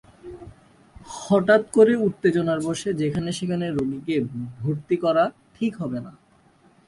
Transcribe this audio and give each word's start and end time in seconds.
হঠাৎ 1.17 1.63
করে 1.71 1.93
উত্তেজনার 2.07 2.59
বশে 2.59 2.89
যেখানেসেখানে 2.93 3.65
রোগীকে 3.69 4.15
ভর্তি 4.59 4.95
করা 4.97 5.23
ঠিক 5.55 5.73
হবে 5.75 5.99
না। 6.05 6.11